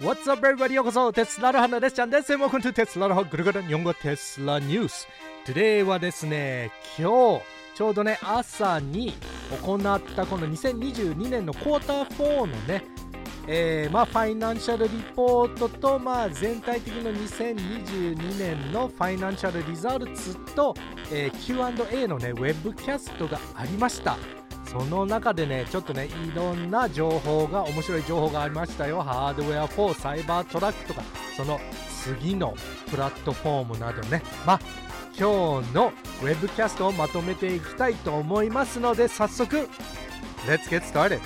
[0.00, 0.72] What's up everybody?
[0.72, 1.12] ようこそ。
[1.12, 1.96] テスラの花です。
[1.96, 2.32] ちゃんです。
[2.32, 3.62] Welcome to テスラの花ぐるぐる。
[3.62, 3.92] 日本語。
[3.92, 5.06] テスラニュース。
[5.44, 7.42] Today はですね今日
[7.74, 9.12] ちょうどね朝に
[9.62, 12.82] 行ったこの2022年のクォーター4のね
[13.46, 20.74] えー、まあファイナンシャルリポートと、まあ、全体的な2022年のファイナンシャルリザルツと、
[21.12, 24.16] えー、Q&A のねウェブキャストがありました。
[24.70, 31.02] その中でねちょっとねいろんな情報が面白い情報がありましたよハードウェア4サイバートラックとか
[31.36, 31.58] その
[32.04, 32.54] 次の
[32.88, 34.60] プラットフォームなどねまあ
[35.18, 35.92] 今日の
[36.22, 39.68] ウェブキャストをまとめていきたいと思いますので早速
[40.46, 41.20] Let's get started!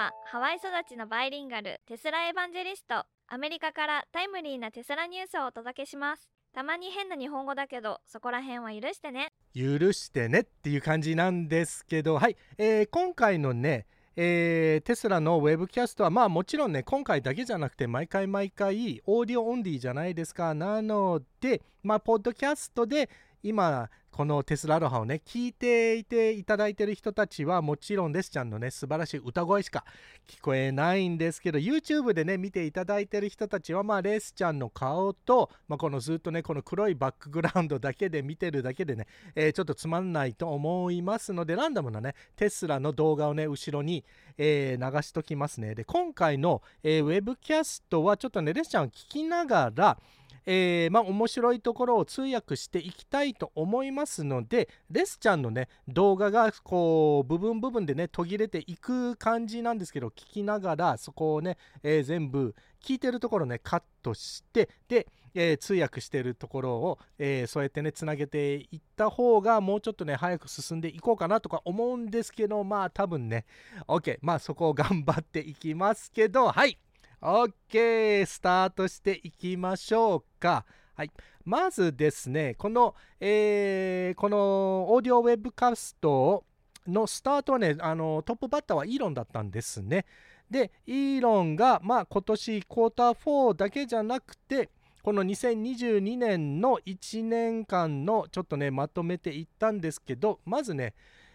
[0.00, 6.30] はハワイ育ちのバイリンガルテスラエヴァンジェリストアメリカからタイムリーなテスラニュースをお届けします。
[6.54, 9.34] たまに変な日本語だけどそこら辺は許してね。
[9.54, 13.86] 許してねっていう感じなんですけどはい、えー、今回のね
[14.16, 20.54] えー、テスラのウェブキャストはまあもちろんね今回だけじゃなくて毎回毎回 audio only じゃないですか。
[20.54, 23.10] なのでまあポッドキャストで
[23.42, 29.84] 今この TESLALOHA をね聞いていていただいてる人たちはもちろんレスちゃんのね素晴らしい歌声しか
[30.28, 44.04] 聞こえないんですけど YouTube でね見ていただいてる人たちはまあレスちゃんの顔と、まあ、このずっとねこの黒いバックグラウンドだけで見てるだけでね、えー、ちょっとつまんないと思いますのでランダムなねテスラの動画をね後ろに、
[44.36, 45.74] えー、流しときますね。
[45.74, 49.98] で今回の、えー、ウェブキャストはちょっとねレスちゃんを聞きながら
[50.46, 73.44] えー、まあ面白いところを通訳していきたいと思いますのでレスちゃんのね動画がこう部分部分でね途切れていく感じなんですけど聞きながらそこをね、えー、全部聞いてるところねカットしてでえー、通訳してるところを、えー、そうやってねつなげていった方がもうちょっとね早く進んでいこうかなとか思うんですけどまあ多分ね。
[73.86, 76.78] OK まあそこを頑張っていきますけどはい。
[77.20, 80.64] OK スタートしていきましょうか。
[80.94, 81.10] はい、
[81.44, 86.44] まずですねこの、えー、このオーディオウェブカスト
[86.86, 90.06] のスタートはねあのトップバッターはイーロンだったんですね。
[90.50, 94.68] でイーロンが、まあ、今年クォーター4だけじゃなくて
[95.02, 100.94] この2022年の1年間のちょっとねまとめていったんですけどまずね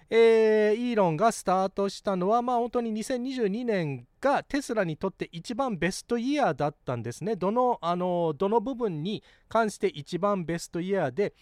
[0.10, 7.36] えー、イーロンがスタートしたのは、まあ、本当に2022年がテスラにとって一番ベストイヤーだったんですね。
[7.36, 11.36] どのあのどの部分に関して一番ベストイヤーで、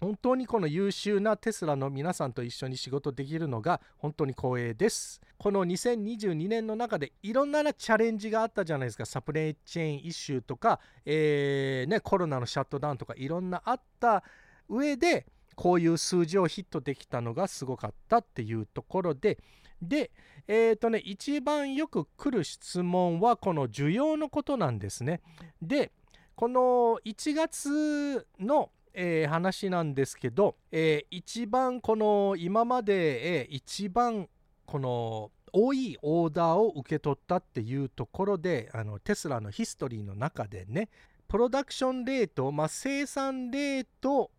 [0.00, 5.20] 本当にこの優秀なテスラの皆さんと一緒に仕事できるのが本当に光栄です。
[5.38, 9.06] この2022年の中でいろんなチャレンジがあったじゃないですか。
[9.06, 14.24] サプライチェーンイシューとか、えーね、コロナのシャットダウンとかいろんなあった
[14.68, 15.24] 上で、
[15.56, 19.38] こういう数字をヒットできたのがすごかったっていうところで、
[19.80, 20.10] で、
[20.48, 25.20] えっ、ー、とね、一番よく来る質問はこの需要のことなんですね。
[25.60, 25.92] で、
[26.34, 34.28] この1月の、えー、話なんですけど、えー、一番この今まで、えー、一番
[34.66, 40.88] この多いオーダーを受け取ったっていうところであのテスラのヒストリーの中でね
[41.28, 44.30] プロダクションレート、まあ、生産レート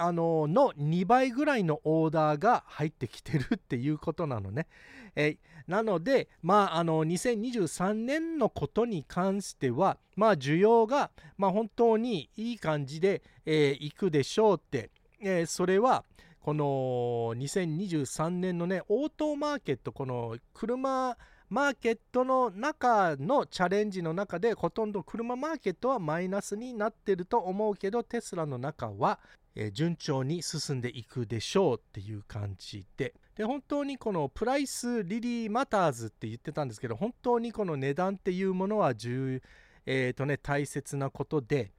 [0.00, 4.66] あのの2倍ぐらいのオーダーが入ってきてるっていうことなのね。
[5.14, 14.90] えなので、まあ、あの2023年のことに関しては、まあ、需要が、まあ、本当にいい感じで、えー、いくでしょうって、
[15.20, 16.04] えー、それは
[16.40, 16.64] この
[17.36, 21.16] 2023年のねオートマーケットこの車
[21.50, 29.18] マーケットの中のチャレンジの中でほとんど車マーケットはマイナスになってると思うけどテスラの中は
[29.54, 33.14] え順調に進んでいくでしょうっていう感じで。
[33.36, 39.40] で本当にこのプライスリリーマターズって言ってたんですけど本当にこの値段っていうものは重、
[39.86, 41.72] えーとね、大切なことで。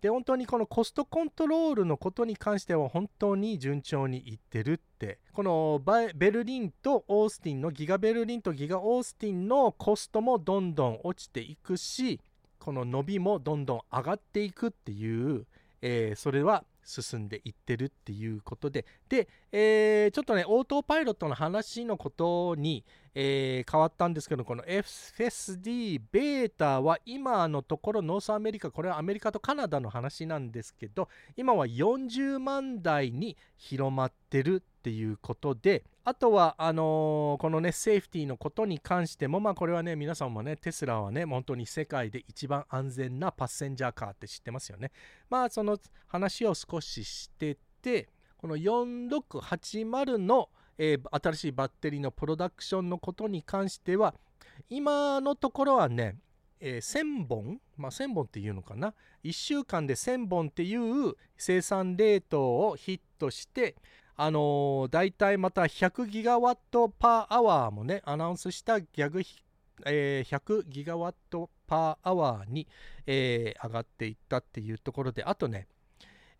[0.00, 5.18] で本当にこのコストコントロールのことに関しては本当に順調にいってるって。
[5.32, 5.82] この
[6.14, 12.20] ベルリンとオースティンのギガベルリンとギガオースティンのコストもどんどん落ちていくし
[12.58, 15.46] この伸びもどんどん上がっていくっていう、
[15.80, 18.86] えー、それは進んでいってるっていうことで。
[19.08, 44.90] で、えー、ちょっとねオートパイロットの話のことに、えー、変わったんですけどこの FSD ベータは今のところ North America これはアメリカとカナダの話なんですけど今は40万台に広まってるっていうことであとはあのー、このねセーフティーのことに関してもまあこれはね皆さんもねテスラはね本当に世界で一番安全なパッセンジャーカーって知ってますよね。
[45.28, 45.76] まあその
[46.06, 48.08] 話を少ししてて
[48.38, 54.14] この4680の、えー、新しいバッテリーのプロダクションのことに関しては
[54.70, 56.16] 今のところはね、
[56.58, 58.94] えー、1000本、まあ、1000本っていうのかな
[59.24, 63.76] 1週間で1000本っていう生産レートをヒットして
[64.20, 69.22] あのー、大体また100ギガワットパーアワーもねアナウンスしたギャグ、
[69.86, 72.66] えー、100ギガワットパーアワーに、
[73.06, 75.68] えー、上がっていったっていうところであとね、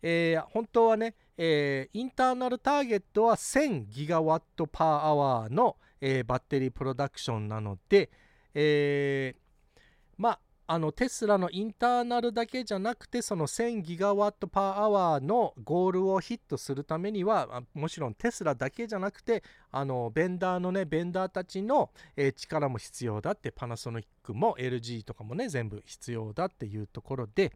[0.01, 8.09] えー、本当はね、えー、インターナルターゲットは1000ギガワットパーアワーの、えー、バッテリープロダクションなので、
[8.55, 9.81] えー、
[10.17, 10.39] まあ
[10.71, 27.51] あのテスラの internal だけじゃなくてその1000 gigawatt per hour のゴールをヒットするためにはもちろんテスラだけじゃなくてあのベンダーのねベンダーたちの、え、力も必要だってパナソニックも LG とかもね全部必要だっていうところで、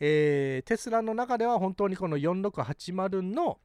[0.00, 3.58] えー、テスラの中では本当にこの4680の、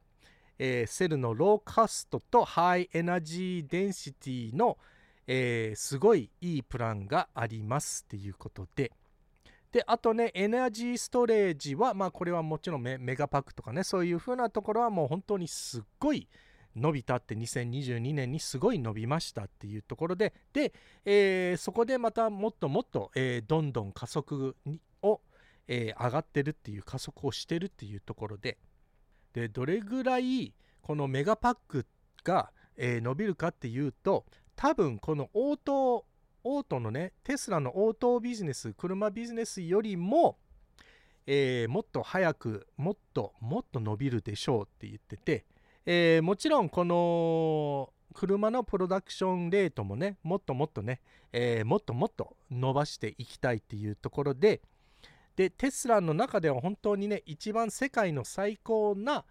[0.60, 4.78] えー、セルの low cost と high energy density の、
[5.26, 8.92] えー、すごいいいプランがありますっていうことで。
[9.72, 16.28] で、あとね、エナジーストレージは、まあこれはもちろんメガパックとかね、そういう風なところはもう本当にすっごい
[16.76, 20.72] 伸びたって2022年にすごい伸びましたっていうところで、で、
[21.04, 24.56] えー、そこでまたもっともっと、えー、どんどん加速
[25.02, 25.20] を、
[25.66, 28.58] えー、上がってるっていう加速をしてるっていうところで、
[29.32, 31.86] で、どれぐらいこのメガパック
[32.24, 36.06] が、え伸びるかっていうと、多分このオート
[36.42, 40.38] オートのねテスラのオートビジネス車ビジネスよりも、
[41.26, 45.44] えー、もっと早くもっともっと伸びるでしょうって言ってて、
[45.84, 51.00] えー、もちろんこの車のプロダクションレートもねもっともっとね、
[51.32, 54.62] えー、もっともっと伸ばしていきたいっていうところで
[55.34, 59.26] でテスラの中では本当にね一番世界の最高な、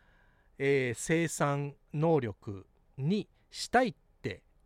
[0.59, 2.67] え生産能力
[2.97, 3.95] にしたいっ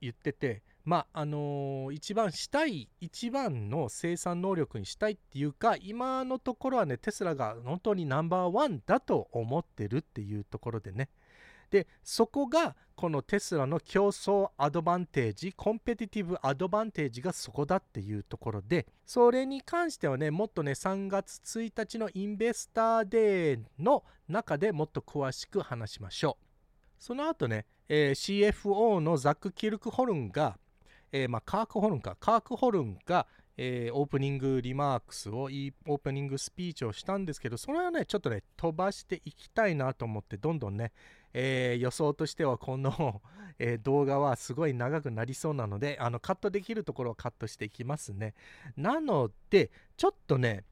[0.02, 11.10] 言っててまああのー、一番したい一番の生産能力にしたいっていうか今のところはねテスラが本当にナンバーワンだと思ってるっていうところでね。
[11.70, 26.46] でそこがこのテスラの競争アドバンテージコンペティティブアドバンテージがそこだっていうところでそれに関してはねもっとね3月1日のインベスターデーの中でもっと詳しく話しましょう。
[26.98, 30.58] その後ねえー、CFO のザック・キルクホルンが、
[31.12, 33.26] えー、まあ、カークホルンか、カークホルンが、
[33.58, 40.94] えー、オープニングリマークスを、オープニングスピーチをしたんですけど、それはね、ちょっとね、飛ばしていきたいなと思って、どんどんね、
[41.34, 43.22] えー、予想としてはこの
[43.62, 48.34] えー、動画はすごい長くなりそうなので、あのカットできるところをカットしていきますね。
[48.78, 50.64] なので、ちょっとね、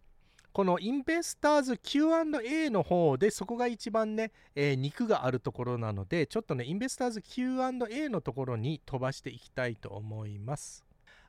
[0.57, 10.83] このインベスターズ Q&A の方でそこが一番ね、えー、肉があるところなのでちょっとねインベスターズ Q&A のところに飛ばしていきたいと思います。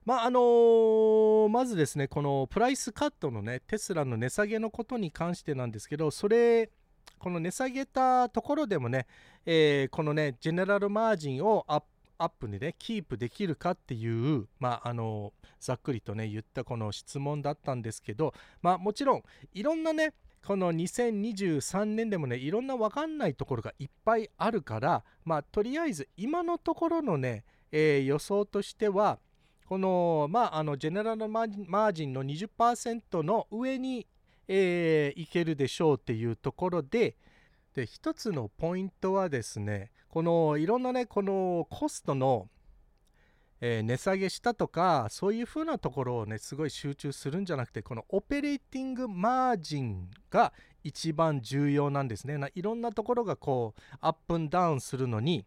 [0.07, 6.71] まああのー、まずですねこのプライスカットのねテスラの値下げのことに関してなんですけどそれ
[7.19, 9.07] この値下げたところでもね、
[9.45, 11.87] えー、このねジェネラルマージンをアップ
[12.19, 19.23] アップにねキープできるかっていうまああのざっくりとね言ったこの質問だったんですけどまあもちろん
[19.55, 20.13] いろんなね
[20.45, 29.19] この2023年でもねいろんな分かんないところがいっぱいあるからまあとりあえず今のところのね、えー、予想としては
[29.67, 34.07] このまああのジェネラルマージンの20%の上に、
[34.49, 37.17] えー、いけるでしょうっていうところで
[37.79, 42.49] で一つのポイントはですねこのいろんなねこのコストの、
[43.61, 52.37] えー、値下げしたとかそういう風なところをねすごい集中するんじゃなくてこのオペレーティングマージンが一番重要なんですね。
[52.37, 55.45] ないろんなところがこうアップンダウンするのに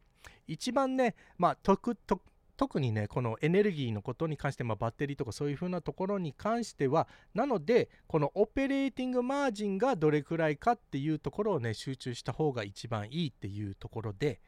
[0.48, 2.24] 一番ねまあ特特
[2.62, 14.42] 特にねこのエネルギーのことに関して、まあ、バッテリーとかそういう風なところに関してはなのでこのオペレーティングマージンがどれくらいかっていうところをね集中した方が一番いいっていうところで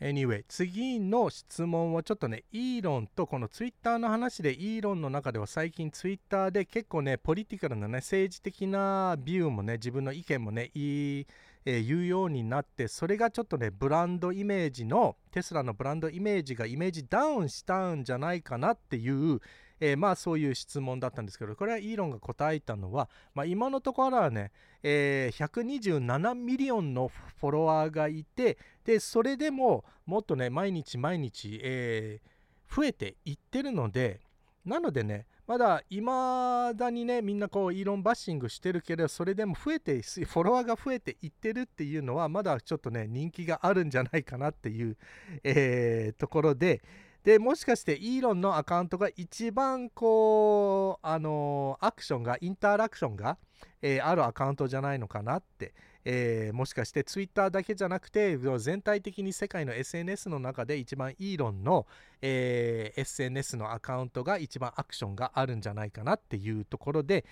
[0.00, 11.26] Anyway 次の質問はちょっとねイーロンとこのツイッターの話でイーロンの中では最近ツイッターで結構ねポリティカルなね政治的なビューもね自分の意見もねいい
[11.64, 19.40] えー、言うようになってそれがちょっとねブランドイメージのテスラのブランドイメージがイメージダウンしたんじゃないかなっていう、
[19.80, 24.52] えー、まあそういう質問だったんですけどこれはイーロンが答えたのは、まあ、今のところはね、
[24.82, 27.08] えー、127 million の
[27.40, 34.20] フォロワーがいてでそれでももっとね毎日毎日、えー、増えていってるので
[34.64, 44.96] なのでね、まだいまだにねみんなこうイーロンバッシングしてるけどそれでも増えてフォロワーが増えていってるっていうのはまだちょっとね人気があるんじゃないかなっていう、
[45.44, 46.80] えー、ところで。
[47.22, 53.38] でもしかしてイーロンのアカウントが一番こうあのアクションがインタラクションが、
[53.80, 55.72] えー、あるアカウントじゃないのかなって、
[56.04, 61.86] えー、もしかしてツイッターだけじゃなくて全体的に世界の SNS の中で一番イーロンの、
[62.20, 67.24] えー、SNS のアカウントが一番アクションがあるんじゃないかなっていうところで、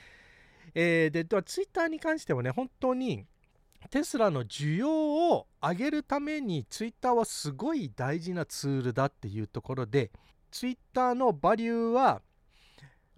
[0.74, 3.24] えー、でツイッターに関してはね本当に
[3.88, 10.10] テスラの需要を上げるためにツイッターはすごい大事なツールだっていうところで
[10.50, 12.20] ツイッターのバリューは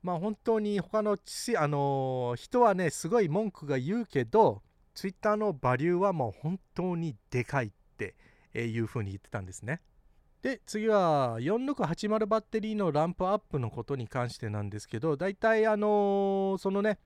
[0.03, 1.19] まあ本当に他の
[1.59, 4.63] あの人はねすごい文句が言うけど
[4.95, 8.15] ツイッターのバリューはもう本当にでかいって
[8.55, 9.81] いうふうに言ってたんですね。
[10.43, 16.99] で次は4680バッテリーのランプアップのことに関してなんですけど大体あのそのね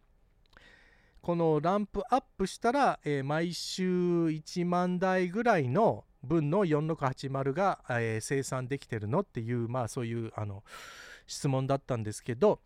[1.21, 10.63] このランプアップしたら、えー、毎週1万台ぐらいの分の4680が、えー、生産できてるのっていう、まあそういうあの
[11.27, 12.61] 質問だったんですけど、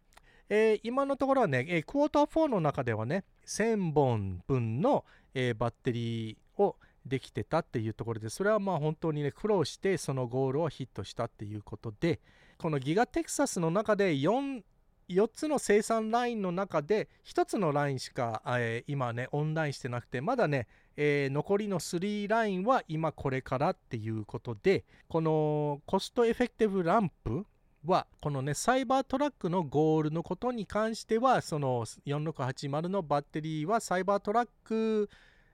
[0.50, 6.76] えー、今のところはね、えー、クォーター4の中ではね、1000本分の、えー、バッテリーを
[7.06, 12.20] できてたっていうところで、それはまあ本当にね、苦労してそのゴールをヒットしたっていうことで、
[12.58, 14.62] このギガテキサスの中で4
[15.08, 27.44] 4つの生産ラインの中で1つのラインしか、えー、今ねオンラインしてなくてまだね、えー、残りの3ラインは今これからっていうことでこのコストエフェクティブランプ
[27.86, 35.08] はこのねサイバートラックのゴールのことに関してはその4680のバッテリーはサイバートラック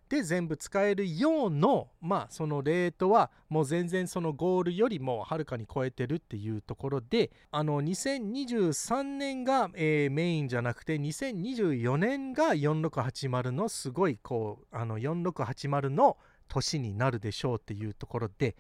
[0.09, 16.17] で全部使えるようのまあそのレートはもう全然そのゴールよりもはるかに超えてるっていうところであの2023年が、えー、メインじゃなくて2024年が4680のすごいこうあの4680の
[16.49, 18.55] 年になるでしょうっていうところで,、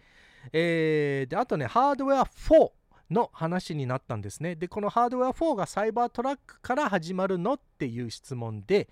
[0.52, 2.70] えー、であとねハードウェア4
[3.10, 4.56] の話になったんですね。
[4.56, 8.88] でこのハードウェア4がサイバートラックから始まるのっていう質問で、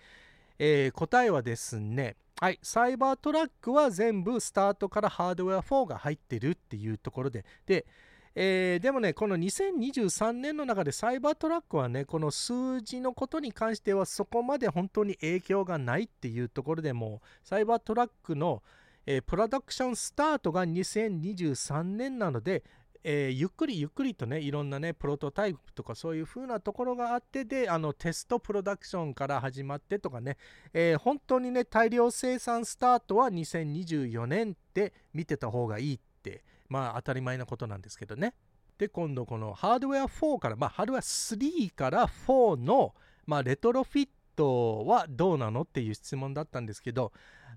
[0.58, 7.86] えー、答えはですねはい、サイバートラックは全部スタートからハードウェア4が入ってるっていうところで、で、
[8.34, 18.64] えー、でもね、この2023年の中でサイバートラックはね、この数字のことに関してはそこまで本当に影響がないっていうところでも、サイバートラックの、
[19.06, 22.64] えー、プロダクションスタートが2023年なので、
[23.04, 30.38] えー、ゆっくりゆっくりとねいろんなねプロトタイプとかそういう風なところがあってであのテストプロダクションから始まってとかね、
[30.72, 38.34] えー、本当にね大量生産スタートは2024年って見てた方がいいってまあ当たり前なことなんですけどね。
[38.78, 42.94] で今度このハードウェア4からまあハードウェア3から4の
[43.26, 47.12] まあレトロフィットはどうなのっていう質問だったんですけど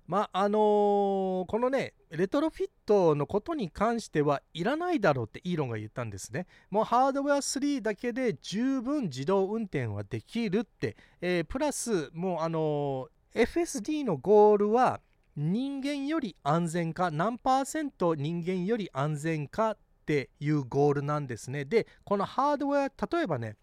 [0.07, 6.47] まああのー、このねレトロフィットのことに関してはいらないだろうってイーロンが言ったんですね。
[6.69, 15.01] もうハードウェア3だけで十分自動運転はできるって、えー、プラスもうあのー、FSD のゴールは
[15.35, 21.65] 人間より安全か何パーセント人間より安全かっていうゴールなんですね。
[21.65, 23.57] でこのハードウェア例えばね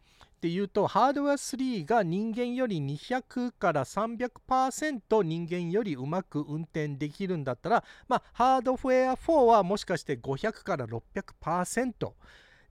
[0.45, 12.13] っていうとハードウェア3が人間より200から300%人間よりうまく運転できるんだったら、まあ、ハードウェア4はもしかして500から600%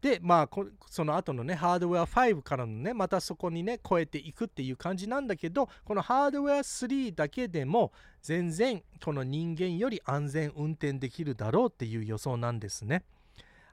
[0.02, 0.50] でまあ
[0.86, 13.04] その後のねハードウェア5からのねまたそこにね超えていくっていう感じなんだけどこのハードウェア3だけでも全然この人間より安全運転できるだろうっていう予想なんですね。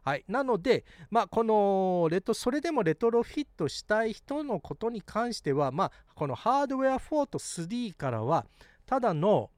[0.03, 8.47] はい、なので、まあ、このレトそれでもレトロフィットしたい人のことに関しては、まあ、このハードウェア4と3からは
[8.87, 9.51] ただの、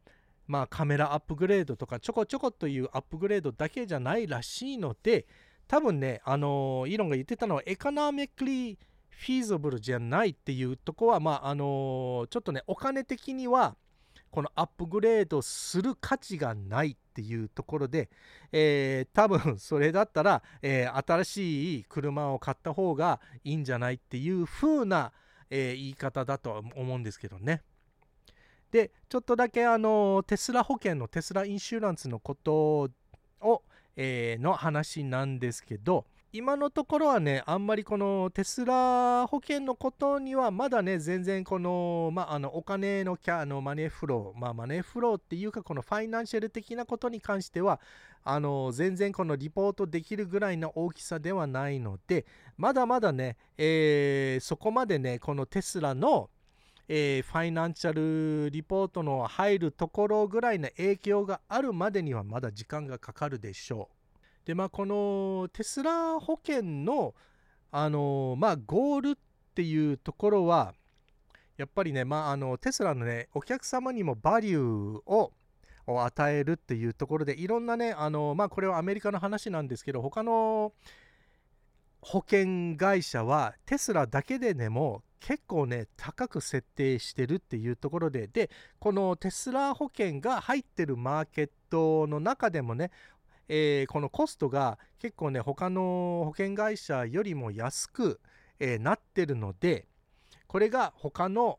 [0.47, 5.27] まあ、カメラアップグレードとかちょこちょこというアップグレードだけじゃないらしいので
[5.69, 13.77] 多分ねあのイーロンが言ってたのはエコノミックリーフィーザブルじゃないっていうとこはまああのちょっとねお金的には
[14.31, 18.11] このアップグレードする価値がないていうところで、
[18.53, 25.13] えー、多分 それだったら、えー、新しい車を買った方がいいんじゃないっていう風な、
[25.51, 27.63] えー、言い方だとは思うんですけどね。
[28.71, 32.91] でちょっとだけあのテスラ保険のテスラインシュランスのこと
[33.41, 33.63] を、
[33.97, 47.81] えの話なんですけど今のところはね、あんまりこのテスラ保険のことにはまだね、全然この、まあ、あのお金のキャのマネーフロー、まあ、マネーフローっていうか、このファイナンシャル的なことに関しては、
[48.25, 52.25] あの全然このリポートできるぐらいの大きさではないので
[52.57, 56.31] まだまだね、えー、そこまでねこのテスラの、
[56.89, 64.02] えー、ファイナンシャルリポートの入るところぐらいの影響があるまでにはまだ時間がかかるでしょう。
[64.45, 67.15] でまあこのテスラ保険の
[67.71, 69.15] あのまあゴールっ
[69.55, 70.75] ていうところは
[71.57, 75.33] やっぱりね、まあ、あのテスラのねお客様にもバリューを
[75.87, 80.73] を与えるっていうところでいろんなねあのまあこれはアメリカの話なんですけど他の
[82.01, 92.91] 保険会社はテスラだけでねも結構ね高く設定してるっていうところででこのテスラ保険が入ってるマーケットの中でもね
[93.49, 98.21] えー、このコストが結構ね他の保険会社よりも安く、
[98.59, 99.87] えー、なってるので
[100.47, 101.59] これが他の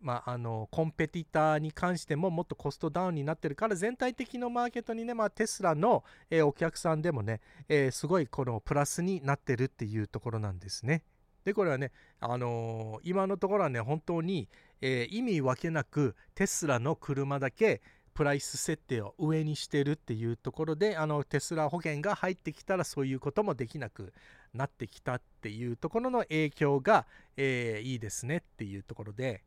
[0.00, 11.02] まあ、あのコンペティターに関してももっとコストダウンになってるから全体的のマーケットにね、まあ、テスラの、えー、お客さんでもね、え、すごいこのプラスになってるっていうところなんですね。
[11.44, 14.48] でこれはね、あのー、今のところはね本当に、
[14.80, 17.82] え意味分けなくテスラの車だけ
[18.18, 24.12] プライス設定を上にしてるっていうところであのテスラ保険が入ってきたらそういうこともできなく
[24.52, 27.06] なってきたっていうところの影響が、
[27.36, 29.44] えいいですねっていうところで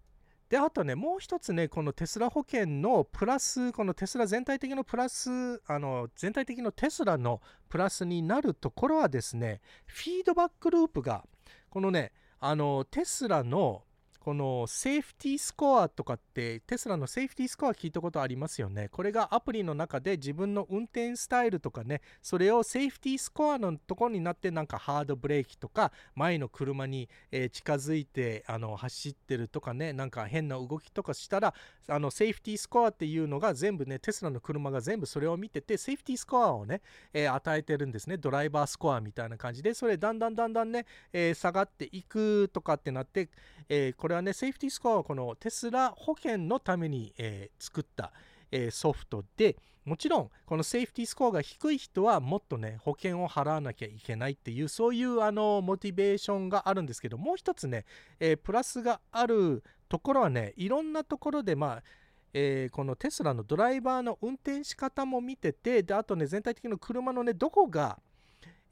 [0.48, 5.30] であとねもう一つねこのテスラ保険のプラスこのテスラ全体的のプラス
[5.68, 11.26] あの全体的のテスラのプラスになるところはですねフィードバックループが
[11.70, 13.84] このねあのテスラの
[14.24, 18.88] このセーフティースコアとかってテスラのセーフティースコア聞いたことありますよね？
[18.90, 31.56] これがアプリの中で自分の運転スタイルとかね、それをセーフティースコアのとこになってなんかハードブレーキとか前の車に、え、近づいてあの走ってるとかね、なんか変な動きとかしたら
[31.88, 38.18] あのセーフティースコアっていうのが全部ね、テスラの車が全部それを見ててセーフティースコアをね、え、与えてるんですね。
[38.18, 43.28] ドライバースコアみたいな感じで、それだんだんだんだんね、え、下がっていくとかってなって、
[43.98, 48.12] これれはね、セーフティースコアはこのテスラ保険のために、えー、作った、
[48.52, 57.86] えー、ソフトでもちろんこのセーフティースコアが低い人はもっとね保険を払わなきゃいけないっていうそういうあのモチベーションがあるんですけどもう一つね、
[58.20, 61.84] えー、プラスがあるところはねいろんなところでまあ
[62.34, 68.00] えー、このテスラのドライバーの運転仕方も見ててであとね全体的な車のねどこが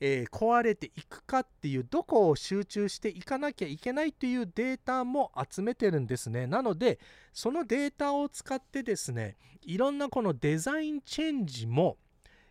[0.01, 6.47] えー、壊れていくかっていうどこを集中していかなきゃいけないというデータも集めてるんですね。
[6.47, 6.99] なので
[7.33, 11.97] そのデータを使ってですねいろんなこのデザインチェンジも、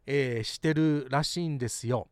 [0.07, 2.09] えー、してるらしいんですよ。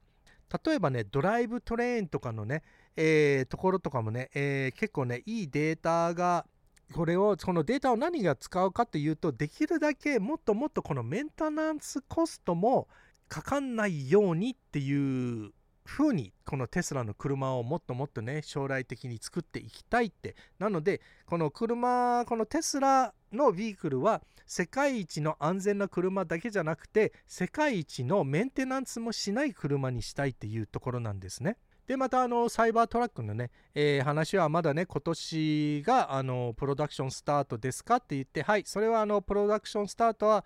[0.65, 2.63] 例えばねドライブトレーンとかのね、
[2.97, 6.47] えー、ところとかもね、え結構ねいいデータが
[6.95, 12.89] これをこのデータを何が使うかというとできるだけもっともっとこのメンテナンスコストも
[13.29, 15.53] かかんないようにっていう
[15.85, 31.57] 風にこのテスラの車をもっともっとね将来的に作っていきたいってなのでこの車このテスラのビークルは世界一の安全な車だけじゃなくて世界一のメンテナンスもしない車にしたいっていうところなんですね。
[31.87, 40.45] でまたあのサイバートラックのね、えー、話はまだね今年があのプロダクションスタートですかって言ってはいそれはあのプロダクションスタートは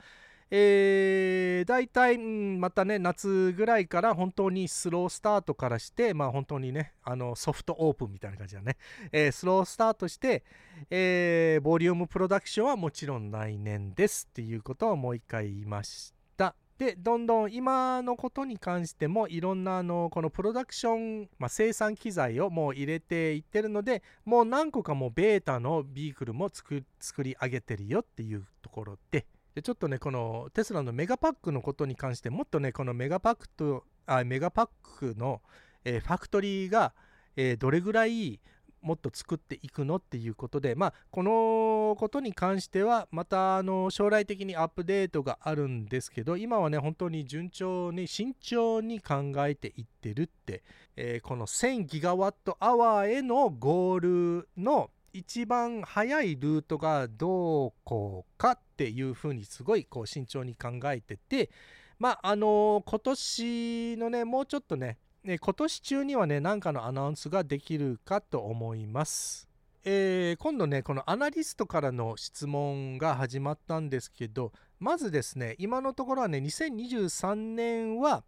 [0.52, 8.76] えー、大体、うん、またね、夏ぐらいから本当にスロースタートからして、まあ本当にね、あのソフトオープンみたいな感じだね、
[9.12, 10.42] えー、スロースタートして、
[10.90, 16.56] えー、ボリュームプロダクションはもちろん来年ですっていうことをもう一回言いました。
[16.78, 26.82] で、どんどん今のことに関してもいろんなあのこのプロダクション、まあ、生産機材をもう入れていってるので、もう何個かもうベータのビークルも作
[27.22, 35.40] り上げてるよっていうところで、でちょっとねこのテスラのメガパックのことに関してもっとねこのメガパックとあメガパックの、
[35.84, 36.92] えー、ファクトリーが、
[37.36, 38.40] えー、どれぐらい
[38.82, 50.62] もっと作っていくのっていうことでまあこのことに関してはまたあの将来的にアップデートがあるんですけど今はね本当に順調に慎重に考えていってるって、
[50.96, 61.50] えー、この1000ギガワットアワーへのゴールの一番早いルートがどうこうかっていうふうにすごいこう慎重に考えてて
[61.98, 69.46] まああの今年のねもうちょっとね今年中にはね何かのアナウンスができるかと思います。
[69.84, 78.24] えー、今度ねこのアナリストからの質問が始まったんですけどまずですね今のところはね2023年は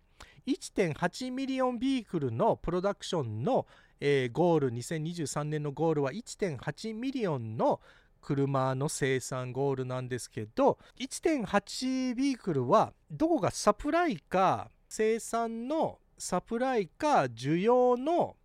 [0.46, 3.66] 1.8 million vehicle の production の、
[4.00, 7.80] えー、ゴール2023年のゴールは1.8 million の
[8.22, 18.36] 車の生産ゴールなんですけど1.8 vehicle はどこがサプライか生産のサプライか需要の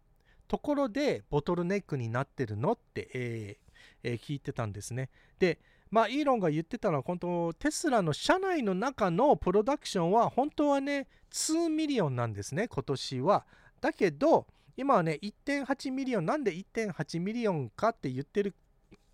[0.48, 3.68] ところでボトルネックになってるのって、えー
[4.04, 5.10] えー、聞いてたんですね。
[5.40, 5.60] で
[5.90, 13.46] まあイーロンが言ってたのは本当テスラの社内の中の production は本当はね2 million なんですね今年は。
[13.80, 18.54] だけど今はね1.8 million なんで1.8 million かって言ってる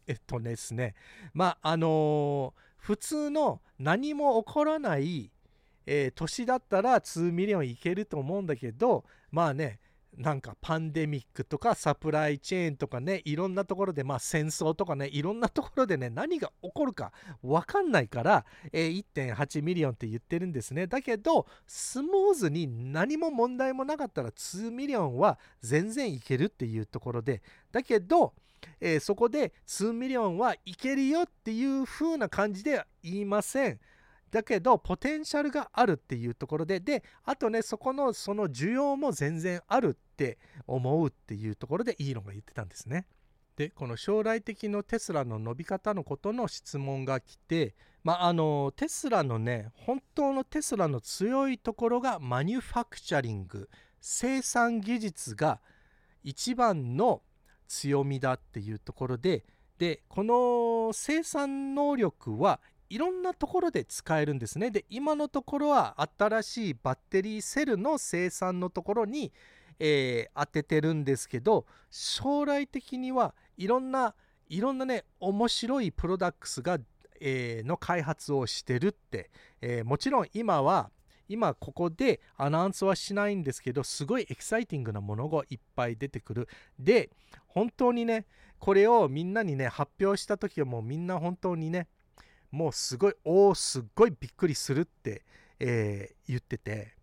[0.07, 0.95] えっとですね
[1.33, 5.31] まああのー、普通の何も起こらない、
[5.85, 9.79] えー、年だったら2 million いけると思うんだけどまあね
[10.17, 17.11] なんかパンデミックとかサプライチェーンとかねいろんなところでまあ戦争とかねいろんなところでね何が起こるか
[17.41, 20.87] 分かんないから、えー、1.8 million って言ってるんですね。
[20.87, 28.33] だけどスムーズに何も問題もなかったら2 million は全然いけるっていうところでだけど、
[28.80, 33.80] えー、そこで2 million はいけるよっていう風な感じでは言いません。
[34.34, 43.06] だけどポテンシャルがあるっていうところでであとねそこのその需要も全然あるって思うっていうところでイーロンが言ってたんですね。
[43.56, 53.69] でこの将来的のテスラの伸び方のことの質問が来て、まあ、あのテスラのね本当のテスラの強いところがマニュファクチャリング
[54.02, 55.62] 生産技術が
[56.23, 57.21] 一番の
[57.73, 59.43] 強みだっていうところで
[59.79, 62.59] でこの生産能力は
[62.89, 64.69] いろんなところで使えるんですね。
[64.69, 69.33] で今のところは新しいバッテリーセルの生産のところに、
[69.79, 74.13] えー、当ててるんですけど将来的にはいろんな
[74.47, 76.77] いろんなね面白いプロダクツが、
[77.19, 79.31] えー、の開発をしてるって、
[79.62, 80.91] えー、もちろん今は
[81.27, 86.47] 今ここでアナウンスはしないんですけどすごいエキサイティングなものがいっぱい出てくる。
[86.79, 87.09] で
[87.47, 88.25] 本当にね
[88.59, 91.88] これをみんなにね発表した時はもうみんな本当にね
[92.51, 95.23] もうすごいおおすごいびっくりするって、
[95.59, 96.95] えー、言ってて。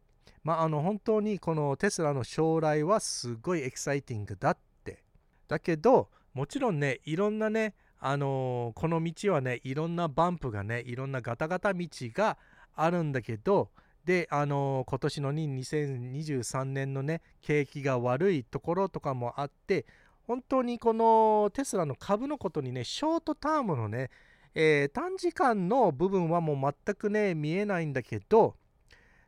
[0.42, 5.04] まああの本当にこのテスラの将来はすごいエキサイティングだって。
[5.48, 12.38] だけどもちろんねいろんなねあのー、この道はねいろんなバンプがねいろんなガタガタ道が
[12.74, 13.70] あるんだけど
[14.04, 19.86] であのー、今年の2023年のね景気が悪いところとかもあって
[20.26, 24.10] 本当にこのテスラの株のことにねショートタームのね
[24.54, 28.56] えー、短時間の部分はもう全くね見えないんだけど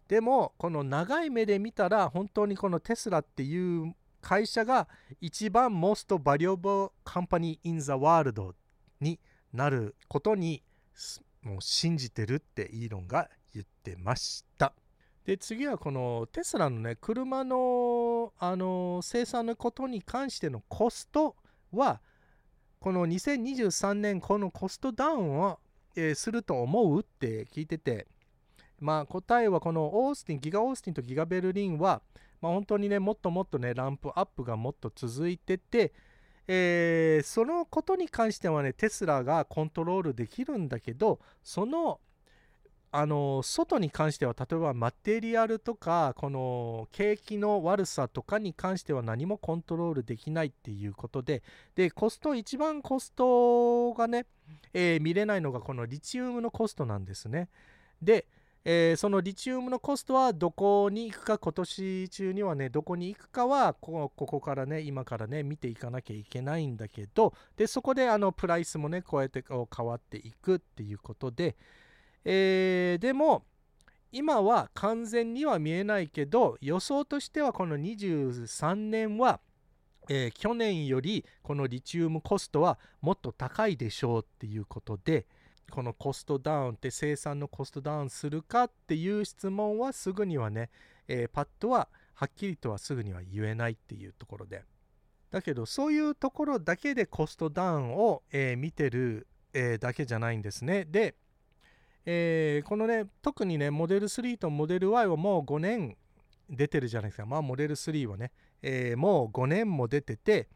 [0.08, 4.88] でもこの長い目で見たら本当にこのテスラっていう会社が
[5.20, 8.54] 一番 most valuable company in the world
[9.00, 9.18] に
[9.52, 10.62] なることに
[11.42, 13.28] もう信じてるってイーロンが
[13.90, 14.72] ってました。
[15.24, 21.36] で次はこのテスラのね車のあの生産のことに関してのコスト
[21.72, 22.00] は
[22.80, 25.60] この2023年このコストダウンを、
[25.94, 28.08] えー、すると思うって聞いてて
[28.80, 32.02] まあ答えはこのオースティンギガオースティンとギガベルリンは、
[32.40, 35.92] まあ、本当にねもっともっとねランプアップがもっと続いてて
[36.48, 42.00] えー、そのことに関してはねテスラがコントロールできるんだけどその
[42.94, 51.42] あの外に関しては例えばマテリアルとかこの景気の悪さとかに関しては何もコントロールできないっていうことで
[51.74, 54.26] でコスト一番コストがね、
[54.74, 57.48] えー、見れないのがこのリチウムのコストなんですね。
[58.02, 58.26] で、
[58.62, 71.56] えー、そのリチウムのコストはどこに行くか今年中にはねどこに行くかはここからね今からね見ていかなきゃいけないんだけどでそこであのプライスもねこうやって変わっていくっていうことで
[72.24, 73.44] えー、でも
[74.12, 79.40] 今は完全には見えないけど予想としてはこの23年は、
[80.08, 85.26] えー、去年よりこのリチウムコストはもっと高いでしょうっていうことで
[85.70, 90.68] このコストダウンって生産のコストダウンするかっていう質問はすぐにはね、
[91.08, 94.64] えー、パッとははっきりとはすぐには言えないっていうところで。
[95.30, 100.84] だけどそういうところだけでコストダウンを、えー、見てる、え、だけじゃないんですね。
[100.84, 101.14] で
[102.04, 105.96] えー、このね、特にね、モデル3とモデル Y はもう5年
[106.50, 107.26] 出てるじゃないですか。
[107.26, 110.48] まあ、モデル3はね、えー、もう5年も出てて、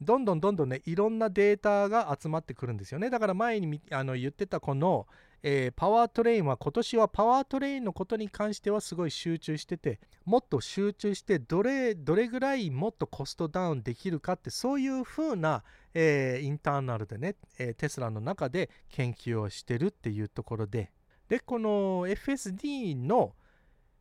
[0.00, 3.10] どんどんどんどんね、いろんなデータが集まってくるんですよね。
[3.10, 5.06] だから前にあの言ってたこの、
[5.42, 20.92] えー、パワートレインは今年はパワートレインのことに関してはすごい集中しててもっと集中してどれどれぐらいもっとコストダウンできるかってそういう風な、えー、 internal でね、えー、テスラの中で研究をしてるっていうところで。
[21.28, 23.34] でこの FSD の、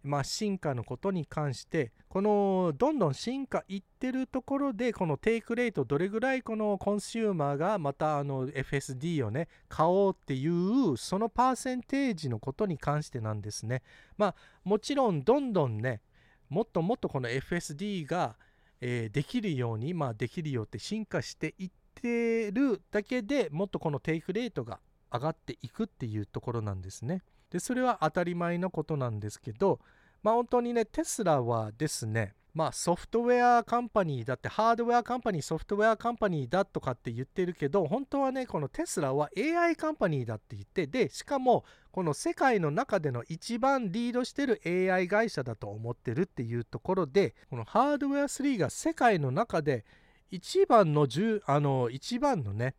[0.03, 13.83] まあ、進化のことに関してこのどんどん進化いってるところでこのテイクレートどれぐらいこのコンシューマーがまたあの FSD をね買おうっていうそのパーセンテージのことに関してなんですね
[14.17, 16.01] まあもちろんどんどんね
[16.47, 18.35] もっともっとこの FSD が、
[18.81, 24.79] えー、できるようにまあできるよって進化していってるだけでもっとこのテイクレートが
[25.11, 27.21] 上がっていくっていうところなんですね。
[27.51, 29.79] でそれは当たり前のことなんですけど
[30.23, 49.85] まあ本当にねテスラはですねまあソフトウェアカンパニーだってハードウェアカンパニーソフトウェアカンパニーだとかって言ってるけど本当はねこのテスラは AI カンパニーだって言ってでしかもこの世界の中での一番リードしてる AI 会社だと思ってるっていうところでこのハードウェア3が世界の中で
[50.31, 51.07] 一番の
[51.45, 52.75] あの一番のね、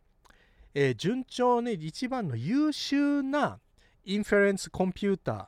[0.73, 3.59] えー、順調に一番の優秀な
[4.05, 5.45] inference computer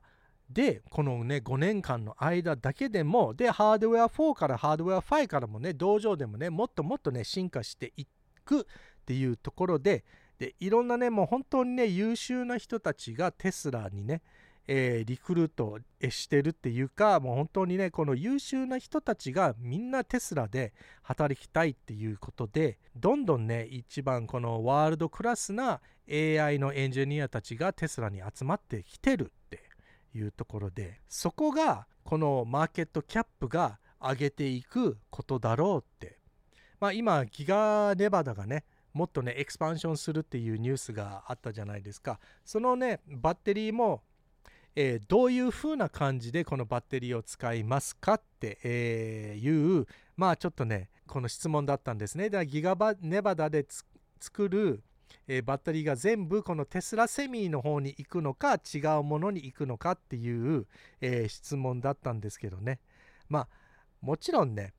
[0.50, 8.06] でこのね5年間の間だけでもでハードウェア4からハードウェア5からもね Dojo でもねもっともっとね進化してい
[8.46, 8.64] くっ
[9.06, 10.04] ていうところで
[10.38, 14.22] でいろんなねもう本当にね優秀な人たちがテスラにね
[14.68, 15.78] えー、リクルート
[16.10, 29.62] してるっていうかもう本当にねこの優秀な人たちがみんなテスラで働きたいっていうことでどんどんね一番このワールドクラスな AI のエンジニアたちがテスラに集まってきてるって
[30.16, 36.18] いうところでそこがこのマーケットキャップが上げていくことだろうって。
[36.80, 42.20] まあ今ギガネバダがねもっとねエクスパンションするっていうニュースがあったじゃないですか。
[42.44, 44.02] そのねバッテリーも
[44.76, 49.86] えー、どういう風な感じでこのバッテリーを使いますかって、え、いう
[50.18, 52.26] まあちょっとねこの質問だったんですね。
[52.26, 53.66] だからギガネバダで
[54.20, 54.82] 作る、
[55.28, 60.68] えー、バッテリーが全部このテスラセミの方に行くのか違うものに行くのかっていう、
[61.02, 62.80] え質問だったんですけどね
[63.30, 63.48] まあ
[64.02, 64.74] もちろんね、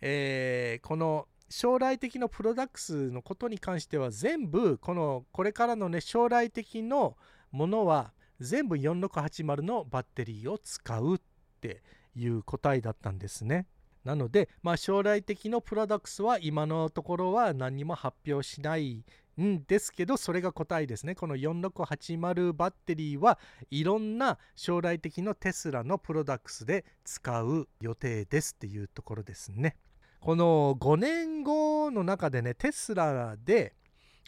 [0.00, 7.16] えこの将来的なプロダクツのことに関しては全部このこれからのね将来的の
[7.52, 11.20] ものは全部4680のバッテリーを使うっ
[11.60, 11.82] て
[12.14, 13.66] いう答えだったんですね。
[14.06, 19.04] なので、まあ、将来的のプロダクツは今のところは何も発表しない
[19.42, 21.16] んですけどそれが答えですね。
[21.16, 23.36] この4680バッテリーは
[23.68, 29.76] いろんな将来的のテスラのプロダクツで使う予定ですっていうところですね。
[30.20, 33.74] この5年後の中でねテスラで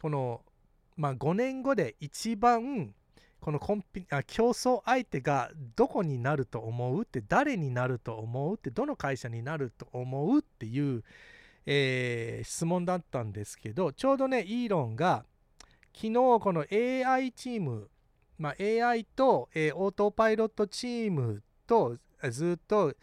[0.02, 0.42] この
[0.96, 2.94] まあ5年後で一番
[3.40, 11.04] このコンピあ競争相手がどこになると思うって誰になると思うってどの会社になると思うっていう、
[11.66, 15.24] えー、質問だったんですけどちょうどねイーロンが
[15.94, 17.88] 昨日この AI チーム、
[18.38, 21.96] まあ、AI と、えー、オートパイロットチームと
[22.30, 22.94] ずっと、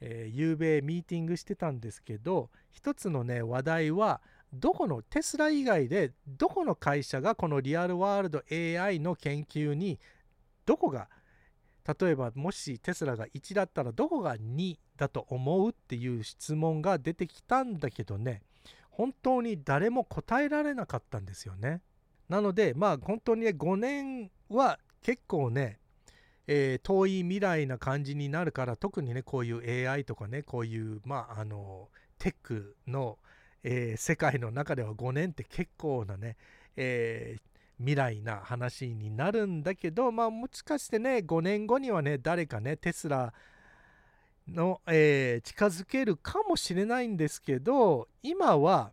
[0.00, 4.20] えー、夕べミーティングしてたんですけど一つのね話題は
[4.52, 9.98] どこのテスラ以外でどこの会社がこのリアルワールド AI の研究に
[10.66, 11.08] どこが
[12.00, 18.42] 例えばもしテスラが1だったらどこが2だと思うっていう質問が出てきたんだけどね
[18.90, 21.80] 本当に誰も答えられなかったんですよね。
[22.28, 25.78] なのでまあ本当にね5年は結構ね、
[26.46, 33.18] えー、遠い未来な感じになるから特にねこういう AI とかねこういうまああのテックの
[33.62, 36.36] えー、世界の中では5年って結構なね、
[36.76, 43.32] えー、未来な話になるんだけど、まあ、もしかしてね5年後にはね誰かねテスラ
[44.48, 48.92] の、えー、近づけるかもしれないんですけど今は、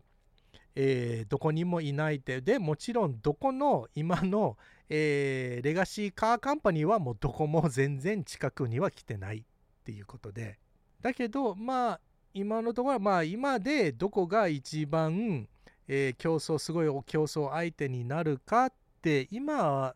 [0.74, 4.56] えー、どこにもいないででもちろんどこの今の、
[4.88, 9.42] えー、レガシーカーカンパニーはもうどこも全然近くには来てないっ
[9.84, 10.58] ていうことで。
[11.00, 12.00] だけどまあ
[12.38, 15.48] 今のところはまあ今でどこが一番、
[15.88, 18.72] えー、競争すごい競争相手になるかっ
[19.02, 19.94] て今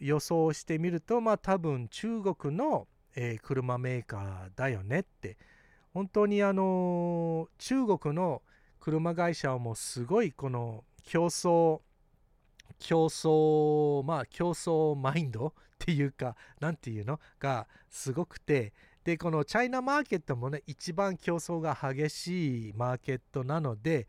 [0.00, 5.36] 予想してみるとまあ多分中国の、えー、車メーカーだよねって。
[5.94, 8.42] 本当にあの、中国の
[8.80, 11.80] 車会社はもうすごいこの競争
[12.78, 17.18] 競争まあ競争マインドっていうか何ていうの？
[17.38, 18.74] がすごくて
[19.06, 24.08] でこのチャイナマーケットもね一番競争が激しいマーケットなので、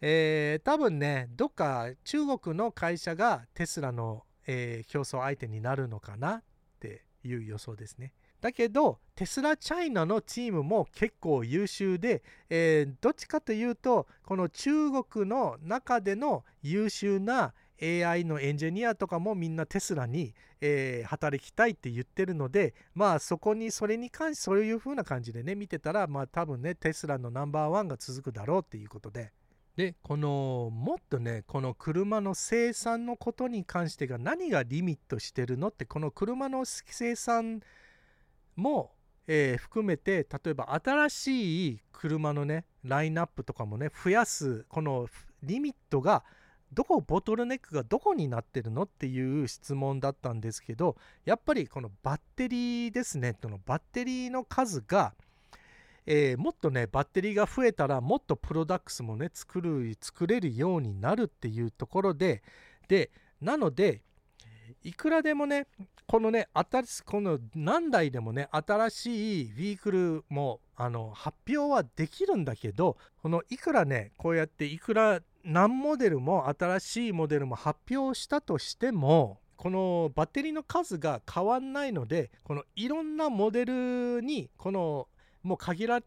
[0.00, 6.42] えー、多分ねどっか中国の会社がテスラの、えー、競争相手になるのかなっ
[6.78, 8.12] ていう予想ですね。
[8.40, 14.70] だけどテスラチャイナのチームも結構優秀で、えー、どっちかというとこの中
[15.02, 29.32] 国の中での優秀な AI のエンジニアとかもみんなテスラに、えー、働きたいって言ってるのでまあそこにそれに関してそういう風な感じでね見てたらまあ多分ねテスラのナンバーワンが続くだろうっていうことで。
[29.76, 37.60] でこのもっとねこの車の生産のことに関してが何がリミットしてるのってこの車の生産
[38.56, 38.90] も、
[39.28, 45.06] えー、含めて例えば新しい車のねラインナップとかもね増やすこの
[45.44, 46.24] リミットが
[46.72, 55.14] どこボトルネックがどこになってるのっていう質問だったんですけどやっぱりこのバッテリーですねこのバッテリーの数が
[56.10, 62.42] えー、もっとねバッテリーが増えたらもっとプロダクツもね作る作れるようになるっていうところで
[62.88, 63.10] で
[63.42, 64.00] なので
[64.82, 65.66] いくらでもね
[66.06, 85.08] このね新しこの何台でもね新しいビークルもあの発表はできるんだけどこのいくらねこうやっていくら何モデルも新しいモデルも発表したとしてもこのバッテリーの数が変わんないのでこのいろんなモデルにこの
[85.42, 86.02] もう限られ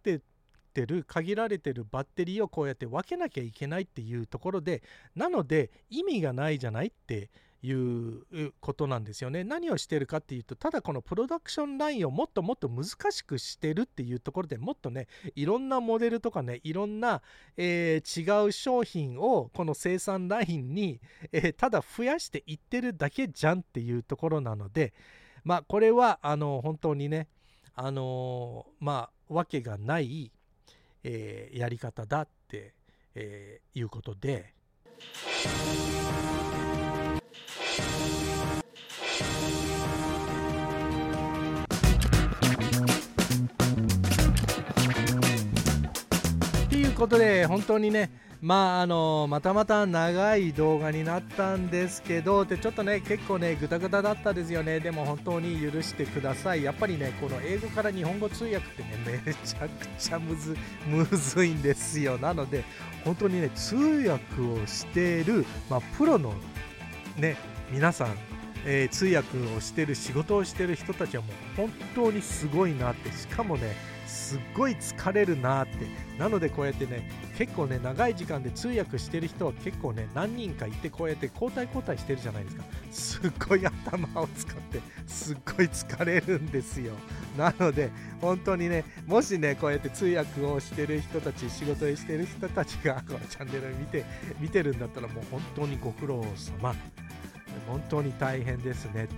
[0.74, 4.84] てる限られてるバッテリーをこうやって分けなきゃいけないっていうところで
[5.16, 7.30] なので意味がないじゃないって
[7.64, 9.44] いうことなんですよね。
[9.44, 17.22] 何をしてるかっていうとただこのプロダクションラインをもっともっと難しくしてるっていうところでもっとねいろんなモデルとかねいろんな、
[17.58, 21.00] えー、違う商品をこの生産ラインに、
[21.32, 24.94] えー、ただ増やしていってるだけじゃんっていうところなので
[25.44, 27.28] まあこれはあの本当にね
[27.76, 30.32] あのー、まあわけがない、
[31.04, 32.74] えー、やり方だって、
[33.16, 34.54] えー、いうことで。
[46.70, 54.80] ということで本当にねまああのまたまた長い動画になったんですけどでちょっとね結構ねぐたぐただったですよね。
[54.80, 56.64] でも本当に許してください。
[56.64, 62.18] やっぱりねこの英語から日本語通訳ってねめちゃくちゃむずむずいんですよ。
[62.18, 62.64] なので
[63.06, 66.34] 本当にね通訳をしている、まあ、プロの
[67.18, 67.36] ね
[67.72, 68.16] 皆さん
[68.66, 76.12] えー、通訳をしてる仕事をしてる人たちはもう本当にすごいなってしかもねすっごい疲れるなって。
[76.20, 82.64] なのでこうやってね結構ね長い時間で通訳してる人は結構ね何人かいてこうやって交代交代してるじゃないですか。
[82.92, 86.94] すっごい頭を使ってすっごい疲れるんですよ。
[87.38, 94.06] なので本当にねもしねこうやって通訳をしてる人たち仕事をしてる人たちがこのチャンネルを見て
[94.40, 96.76] 見てるんだったらもう本当にご苦労様。
[97.72, 99.16] 本当に大変ですねって、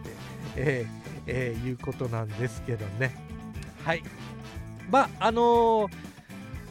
[0.55, 3.15] えーえー、いうことなんですけどね。
[3.83, 4.03] はい。
[4.89, 5.89] まああのー、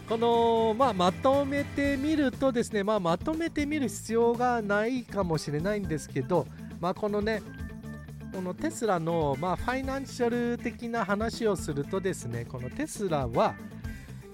[0.08, 6.46] この、まあ、まとめてみるとですね、まあ、まとめてみる必要がないかもしれないんですけど、
[6.80, 7.42] まあ、このね
[8.32, 13.54] このテスラの、まあ、ファイナンシャル的な話をするとですねこのテスラは、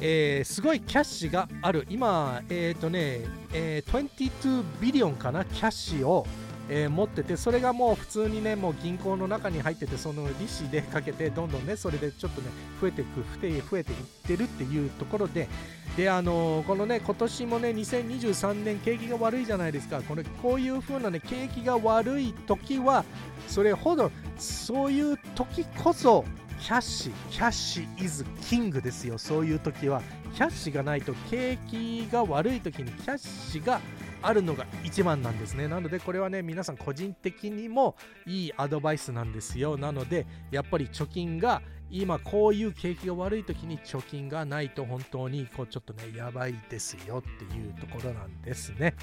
[0.01, 1.87] えー、すごいキャッシュがある。
[1.89, 3.21] 今え、ー、とね、
[3.53, 6.27] えー、22ビリオンかなキャッシュを
[6.69, 12.49] えー、持っててそれがもう普通にねもう銀行の中に入っててその利子でかけてどんどんねそれでちょっとね
[12.81, 15.49] 増えていく増えていってるっていうところで
[15.97, 23.05] であのー、このね今年もね2023年景気が悪いじゃないですかこれこういう風なね景気が悪い時は
[23.47, 26.25] それほどそういう時こそ
[26.61, 29.17] キャッシュキャッシュイズキングですよ。
[29.17, 30.03] そういう時は
[30.35, 33.81] キャッシュがないと景気が悪い時にキャッシュが
[34.23, 35.69] あるのが一番なんですね。
[35.69, 39.77] なのでこれはね皆さん個人的にもいいアドバイスなんですよ。
[39.77, 48.95] なのでやっぱり貯金が今こういう景気が悪い時に貯金がないと本当にこうちょっとねやばいですよっていうところなんですね。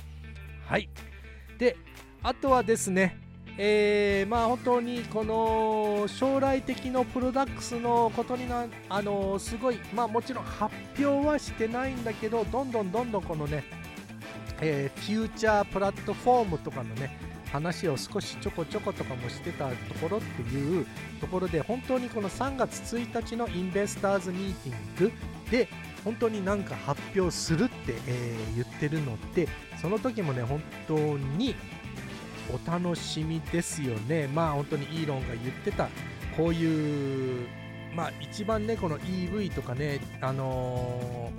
[0.65, 0.89] はい。
[1.57, 1.77] で
[2.21, 3.25] あとはですね
[3.57, 13.63] えー、まあ本当にこの将来的のプロダクツのことになあのすごいまあもちろん発表はしてないんだけどどんどんどんどんこのね
[14.61, 17.17] えー、フューチャープラットフォームとかのね
[17.51, 20.85] 話を少しちょこちょことかもしてたところっていう
[21.21, 25.11] ところで本当にこの3月1日のインベスターズミーティング
[25.51, 25.69] で
[26.03, 29.47] 本当になんか発表するって、えー、言ってるので
[29.81, 31.55] その時もね本当に
[32.51, 34.27] お楽しみですよね。
[34.27, 35.89] まあ本当にイーロンが言ってた
[36.37, 37.47] こういう
[37.95, 41.31] まあ一番ねこの EV とかねあの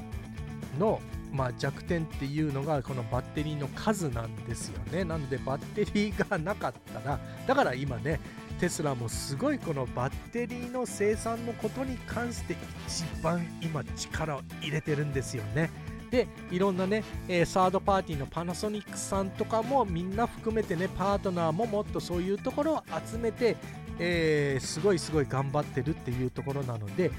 [0.77, 1.01] ー、の
[1.33, 5.05] まあ、弱点っていうのがこのバッテリーの数なんですよね。
[5.05, 8.21] なのでバッテリーがなかったらだから今ね
[8.61, 15.71] テスラもすごいこのバッテリーの生産のことに関して一番今力を入れてるんですよね。
[16.11, 23.57] でいろんなね、えー、サードパーティーのパナソニックさんとかもみんな含めてねパートナーももっとそういうところを集めて、
[23.99, 27.11] えー、すごいすごい頑張ってるっていうところなので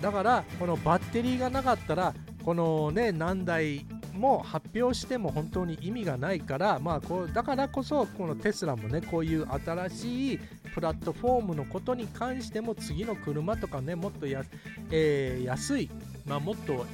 [0.00, 3.84] だからこのバッテリーがなかったらこのね何台
[4.14, 10.40] も発表しても本当に意味がないから、まあ、こうだからこそこのテスラもねこういう新しい
[10.74, 14.42] プラットフォームのことに関しても次の車とかねもっとや、
[14.90, 15.90] えー、安い、
[16.24, 16.86] まあ、もっと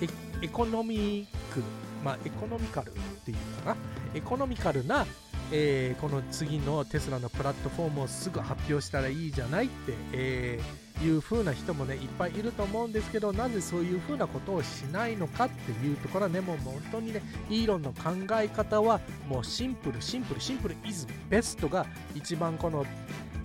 [0.43, 1.63] エコノミック、
[2.05, 2.93] まあ、エコノミカルっ
[3.25, 3.77] ていうかな？
[4.15, 5.07] エコノミカルな
[5.55, 22.85] えー、この次のテスラのプラットフォームをすぐ発表したらいいじゃないって、えー、いう風な人もねいっぱいいると思うんですけどなぜそういう風なことをしないのかっていうところはねもう本当にねイーロンの考え方はもうシンプルシンプルシンプルイズベストが一番この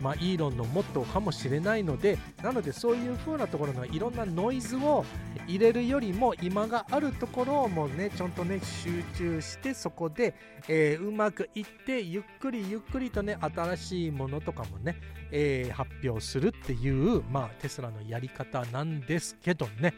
[0.02, 5.06] まあ、イーロンのモットーかもしれないのでなのでそういう風なところのいろんなノイズを
[5.48, 10.36] 入れるよりも今があるところをもうねちゃんとね集中してそこで、
[10.68, 14.98] えー、うまくいってゆっくりゆっくりとね新しいものとかもね、
[15.32, 19.93] えー、発表するっていう、まあ、テスラのやり方なんですけどね。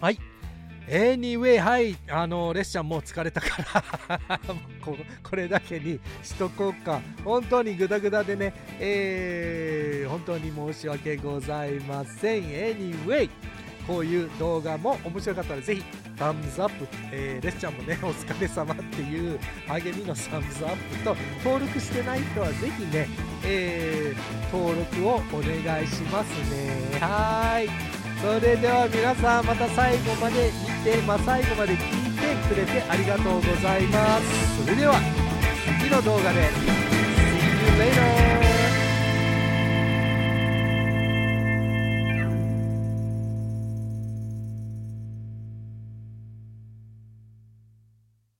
[0.00, 0.18] はい。
[0.88, 3.48] Anyway はいあのレッシャンもう疲れたか
[4.28, 4.38] ら
[4.80, 7.00] ここれだけにしとこうか。
[7.24, 8.52] 本当にグダグダでね。
[8.78, 12.44] えー、本当に申し訳ございません。
[12.44, 13.28] Anyway
[13.86, 15.84] こういう動画も面白かったらぜひ
[16.16, 23.08] タムズアップ、えー、レッシャンもねお疲れ様っていう励みのサムズアップと登録してない人はぜひね、
[23.44, 26.98] えー、登録をお願いしますね。
[27.00, 28.05] はい。
[28.20, 30.50] それでは皆さんまた最後まで
[30.84, 34.94] 見て、まあ、最後まで聞いてくれてありがとうございますそれでは
[35.80, 36.76] 次の動画で
[37.76, 38.45] See you later!